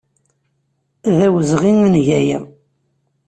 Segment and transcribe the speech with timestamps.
[1.15, 2.39] D awezɣi ad neg aya.